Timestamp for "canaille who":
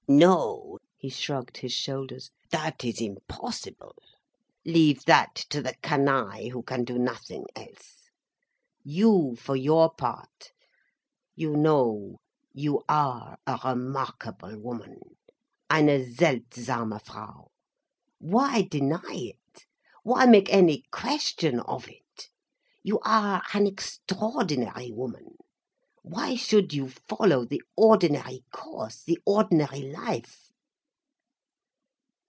5.81-6.63